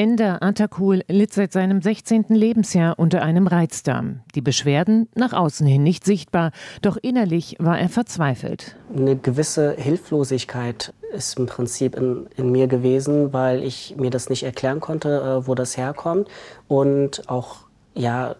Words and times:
Ender 0.00 0.42
Atakul 0.42 1.04
litt 1.08 1.34
seit 1.34 1.52
seinem 1.52 1.82
16. 1.82 2.24
Lebensjahr 2.30 2.98
unter 2.98 3.20
einem 3.20 3.46
Reizdarm. 3.46 4.20
Die 4.34 4.40
Beschwerden 4.40 5.10
nach 5.14 5.34
außen 5.34 5.66
hin 5.66 5.82
nicht 5.82 6.06
sichtbar, 6.06 6.52
doch 6.80 6.96
innerlich 6.96 7.56
war 7.58 7.78
er 7.78 7.90
verzweifelt. 7.90 8.76
Eine 8.96 9.16
gewisse 9.16 9.72
Hilflosigkeit 9.72 10.94
ist 11.12 11.38
im 11.38 11.44
Prinzip 11.44 11.96
in, 11.96 12.26
in 12.38 12.50
mir 12.50 12.66
gewesen, 12.66 13.34
weil 13.34 13.62
ich 13.62 13.94
mir 13.98 14.08
das 14.08 14.30
nicht 14.30 14.42
erklären 14.42 14.80
konnte, 14.80 15.20
äh, 15.20 15.46
wo 15.46 15.54
das 15.54 15.76
herkommt. 15.76 16.28
Und 16.66 17.28
auch, 17.28 17.56
ja, 17.94 18.36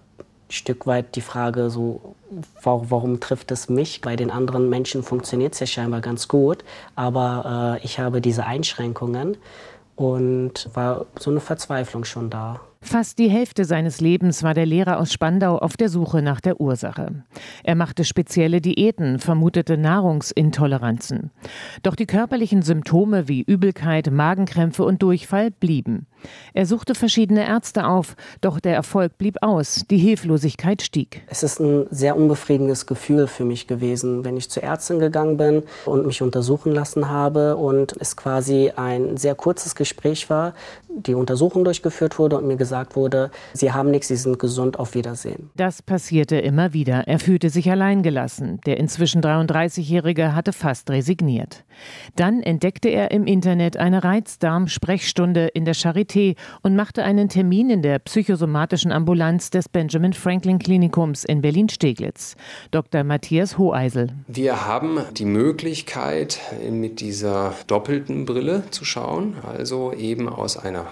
Stück 0.48 0.86
weit 0.86 1.14
die 1.14 1.20
Frage 1.20 1.68
so, 1.68 2.14
warum, 2.62 2.90
warum 2.90 3.20
trifft 3.20 3.50
es 3.52 3.68
mich? 3.68 4.00
Bei 4.00 4.16
den 4.16 4.30
anderen 4.30 4.70
Menschen 4.70 5.02
funktioniert 5.02 5.52
es 5.52 5.60
ja 5.60 5.66
scheinbar 5.66 6.00
ganz 6.00 6.26
gut, 6.26 6.64
aber 6.96 7.76
äh, 7.78 7.84
ich 7.84 7.98
habe 7.98 8.22
diese 8.22 8.46
Einschränkungen 8.46 9.36
und 10.00 10.70
war 10.72 11.04
so 11.18 11.30
eine 11.30 11.40
Verzweiflung 11.40 12.04
schon 12.04 12.30
da. 12.30 12.60
Fast 12.82 13.18
die 13.18 13.28
Hälfte 13.28 13.66
seines 13.66 14.00
Lebens 14.00 14.42
war 14.42 14.54
der 14.54 14.64
Lehrer 14.64 14.98
aus 14.98 15.12
Spandau 15.12 15.58
auf 15.58 15.76
der 15.76 15.90
Suche 15.90 16.22
nach 16.22 16.40
der 16.40 16.62
Ursache. 16.62 17.24
Er 17.62 17.74
machte 17.74 18.04
spezielle 18.04 18.62
Diäten, 18.62 19.18
vermutete 19.18 19.76
Nahrungsintoleranzen. 19.76 21.30
Doch 21.82 21.94
die 21.94 22.06
körperlichen 22.06 22.62
Symptome 22.62 23.28
wie 23.28 23.42
Übelkeit, 23.42 24.10
Magenkrämpfe 24.10 24.82
und 24.82 25.02
Durchfall 25.02 25.50
blieben. 25.50 26.06
Er 26.54 26.66
suchte 26.66 26.94
verschiedene 26.94 27.46
Ärzte 27.46 27.86
auf, 27.86 28.16
doch 28.40 28.60
der 28.60 28.74
Erfolg 28.74 29.18
blieb 29.18 29.36
aus, 29.42 29.84
die 29.90 29.98
Hilflosigkeit 29.98 30.80
stieg. 30.82 31.22
Es 31.26 31.42
ist 31.42 31.60
ein 31.60 31.86
sehr 31.90 32.16
unbefriedigendes 32.16 32.86
Gefühl 32.86 33.26
für 33.26 33.44
mich 33.44 33.66
gewesen, 33.66 34.24
wenn 34.24 34.36
ich 34.36 34.50
zur 34.50 34.62
Ärztin 34.62 34.98
gegangen 34.98 35.36
bin 35.36 35.62
und 35.84 36.06
mich 36.06 36.22
untersuchen 36.22 36.72
lassen 36.72 37.10
habe 37.10 37.56
und 37.56 37.94
es 38.00 38.16
quasi 38.16 38.72
ein 38.74 39.18
sehr 39.18 39.34
kurzes 39.34 39.74
Gespräch 39.74 40.28
war, 40.28 40.54
die 40.88 41.14
Untersuchung 41.14 41.64
durchgeführt 41.64 42.18
wurde 42.18 42.38
und 42.38 42.46
mir 42.46 42.56
gesagt 42.56 42.69
wurde, 42.96 43.30
Sie 43.52 43.72
haben 43.72 43.90
nichts, 43.90 44.08
Sie 44.08 44.16
sind 44.16 44.38
gesund, 44.38 44.78
auf 44.78 44.94
Wiedersehen. 44.94 45.50
Das 45.56 45.82
passierte 45.82 46.36
immer 46.36 46.72
wieder. 46.72 47.06
Er 47.06 47.18
fühlte 47.18 47.50
sich 47.50 47.70
alleingelassen. 47.70 48.60
Der 48.66 48.78
inzwischen 48.78 49.22
33-Jährige 49.22 50.34
hatte 50.34 50.52
fast 50.52 50.90
resigniert. 50.90 51.64
Dann 52.16 52.42
entdeckte 52.42 52.88
er 52.88 53.10
im 53.10 53.26
Internet 53.26 53.76
eine 53.76 54.02
Reizdarm-Sprechstunde 54.04 55.48
in 55.48 55.64
der 55.64 55.74
Charité 55.74 55.90
Charité 56.00 56.36
und 56.62 56.76
machte 56.76 57.02
einen 57.02 57.28
Termin 57.28 57.70
in 57.70 57.82
der 57.82 57.98
psychosomatischen 57.98 58.92
Ambulanz 58.92 59.50
des 59.50 59.68
Benjamin 59.68 60.12
Franklin 60.12 60.58
Klinikums 60.58 61.24
in 61.24 61.40
Berlin-Steglitz. 61.40 62.36
Dr. 62.70 63.04
Matthias 63.04 63.58
Hoheisel. 63.58 64.08
Wir 64.28 64.66
haben 64.66 65.00
die 65.16 65.24
Möglichkeit, 65.24 66.38
mit 66.70 67.00
dieser 67.00 67.54
doppelten 67.66 68.24
Brille 68.24 68.64
zu 68.70 68.84
schauen, 68.84 69.34
also 69.42 69.92
eben 69.92 70.28
aus 70.28 70.56
einer 70.56 70.86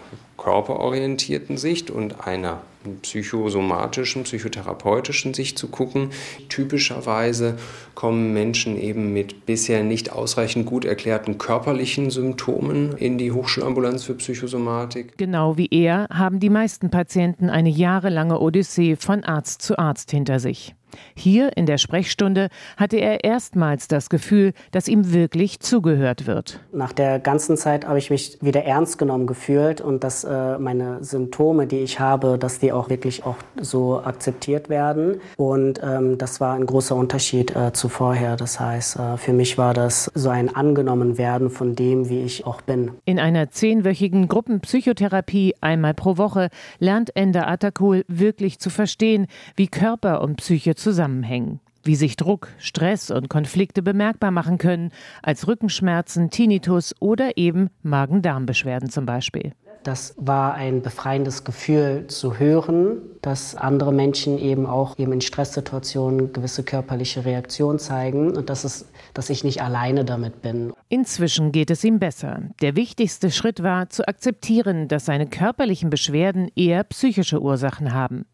körperorientierten 0.48 1.58
Sicht 1.58 1.91
und 1.91 2.27
einer 2.27 2.62
psychosomatischen, 3.02 4.22
psychotherapeutischen 4.22 5.34
Sicht 5.34 5.58
zu 5.58 5.68
gucken. 5.68 6.08
Typischerweise 6.48 7.58
kommen 7.94 8.32
Menschen 8.32 8.80
eben 8.80 9.12
mit 9.12 9.44
bisher 9.44 9.84
nicht 9.84 10.10
ausreichend 10.10 10.64
gut 10.64 10.86
erklärten 10.86 11.36
körperlichen 11.36 12.08
Symptomen 12.08 12.96
in 12.96 13.19
die 13.19 13.30
Hochschulambulanz 13.30 14.04
für 14.04 14.14
Psychosomatik. 14.14 15.19
Genau 15.19 15.58
wie 15.58 15.69
er 15.70 16.06
haben 16.10 16.41
die 16.41 16.48
meisten 16.48 16.88
Patienten 16.88 17.50
eine 17.50 17.69
jahrelange 17.69 18.41
Odyssee 18.41 18.96
von 18.96 19.24
Arzt 19.24 19.60
zu 19.60 19.78
Arzt 19.78 20.10
hinter 20.12 20.41
sich. 20.41 20.74
Hier 21.14 21.56
in 21.56 21.67
der 21.67 21.78
Sprechstunde 21.78 22.48
hatte 22.77 22.97
er 22.97 23.25
erstmals 23.25 23.89
das 23.89 24.08
Gefühl, 24.08 24.53
dass 24.70 24.89
ihm 24.89 25.12
wirklich 25.12 25.61
zugehört 25.61 26.27
wird. 26.27 26.61
Nach 26.72 26.92
der 26.92 27.19
ganzen 27.19 27.56
Zeit 27.56 27.86
habe 27.86 27.98
ich 27.98 28.11
mich 28.11 28.39
wieder 28.41 28.64
ernst 28.64 28.98
genommen 28.98 29.27
gefühlt 29.27 29.81
und 29.81 30.05
dass 30.05 30.25
äh, 30.25 30.59
meine 30.59 31.03
Symptome, 31.03 31.66
die 31.66 31.78
ich 31.78 32.00
habe, 32.00 32.39
dass 32.39 32.59
die 32.59 32.72
auch 32.72 32.89
wirklich 32.89 33.25
auch 33.25 33.36
so 33.61 34.00
akzeptiert 34.03 34.69
werden. 34.69 35.20
Und 35.36 35.81
ähm, 35.83 36.19
das 36.19 36.41
war 36.41 36.55
ein 36.55 36.66
großer 36.66 36.94
Unterschied 36.94 37.55
äh, 37.55 37.72
zu 37.72 37.89
vorher. 37.89 38.36
Das 38.36 38.60
heißt, 38.60 38.98
äh, 38.98 39.16
für 39.16 39.32
mich 39.32 39.59
war 39.59 39.75
das 39.75 40.10
so 40.15 40.28
ein 40.28 40.54
angenommen 40.54 41.19
werden 41.19 41.50
von 41.50 41.75
dem, 41.75 42.09
wie 42.09 42.22
ich 42.22 42.47
auch 42.47 42.60
bin. 42.62 42.93
In 43.04 43.19
einer 43.19 43.50
zehnwöchigen 43.50 44.28
Gruppenpsychotherapie 44.28 45.54
einmal 45.60 45.94
pro 45.94 46.16
Woche 46.16 46.48
lernt 46.78 47.15
Ender 47.16 47.48
Atakul 47.48 48.04
wirklich 48.09 48.59
zu 48.59 48.71
verstehen, 48.71 49.27
wie 49.56 49.69
Körper 49.69 50.21
und 50.22 50.37
Psyche 50.37 50.75
zusammenhängen, 50.78 51.61
wie 51.83 51.97
sich 51.97 52.16
Druck, 52.16 52.49
Stress 52.59 53.11
und 53.11 53.28
Konflikte 53.28 53.83
bemerkbar 53.83 54.31
machen 54.31 54.59
können, 54.59 54.91
als 55.22 55.47
Rückenschmerzen, 55.47 56.31
Tinnitus 56.31 56.94
oder 57.00 57.37
eben 57.37 57.71
Magen-Darm-Beschwerden 57.83 58.89
zum 58.89 59.06
Beispiel. 59.06 59.53
Das 59.84 60.15
war 60.16 60.55
ein 60.55 60.83
befreiendes 60.83 61.44
Gefühl 61.44 62.06
zu 62.09 62.39
hören, 62.39 62.99
dass 63.22 63.55
andere 63.55 63.93
Menschen 63.93 64.39
eben 64.39 64.66
auch 64.66 64.99
eben 64.99 65.12
in 65.12 65.21
Stresssituationen 65.21 66.33
gewisse 66.33 66.62
körperliche 66.62 67.25
Reaktionen 67.25 67.78
zeigen 67.78 68.37
und 68.37 68.50
dass, 68.50 68.65
es, 68.65 68.87
dass 69.15 69.31
ich 69.31 69.44
nicht 69.44 69.62
alleine 69.62 70.05
damit 70.05 70.43
bin. 70.43 70.72
Inzwischen 70.89 71.53
geht 71.53 71.71
es 71.71 71.84
ihm 71.84 71.99
besser. 71.99 72.43
Der 72.61 72.77
wichtigste 72.77 73.31
Schritt 73.31 73.62
war, 73.62 73.89
zu 73.91 74.06
akzeptieren, 74.06 74.89
dass 74.89 75.06
seine 75.06 75.27
körperlichen 75.27 75.91
Beschwerden 75.91 76.50
eher 76.55 76.84
psychische 76.84 77.41
Ursachen 77.41 77.93
haben. 77.93 78.27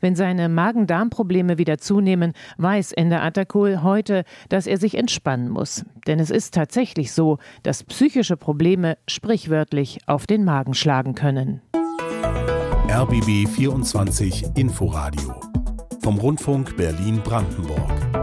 Wenn 0.00 0.16
seine 0.16 0.48
Magen-Darm-Probleme 0.48 1.58
wieder 1.58 1.78
zunehmen, 1.78 2.32
weiß 2.58 2.92
Ender 2.92 3.22
Atakul 3.22 3.82
heute, 3.82 4.24
dass 4.48 4.66
er 4.66 4.78
sich 4.78 4.96
entspannen 4.96 5.48
muss. 5.48 5.84
Denn 6.06 6.18
es 6.18 6.30
ist 6.30 6.54
tatsächlich 6.54 7.12
so, 7.12 7.38
dass 7.62 7.84
psychische 7.84 8.36
Probleme 8.36 8.96
sprichwörtlich 9.06 9.98
auf 10.06 10.26
den 10.26 10.44
Magen 10.44 10.74
schlagen 10.74 10.89
können. 11.14 11.62
RBB 12.88 13.46
24 13.48 14.56
Inforadio 14.56 15.40
vom 16.02 16.18
Rundfunk 16.18 16.76
Berlin-Brandenburg. 16.76 18.19